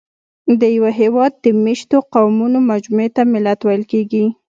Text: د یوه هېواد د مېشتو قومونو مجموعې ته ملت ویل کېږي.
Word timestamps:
د 0.59 0.61
یوه 0.75 0.91
هېواد 1.01 1.31
د 1.43 1.45
مېشتو 1.63 1.97
قومونو 2.13 2.57
مجموعې 2.71 3.09
ته 3.15 3.21
ملت 3.33 3.59
ویل 3.63 3.83
کېږي. 3.91 4.25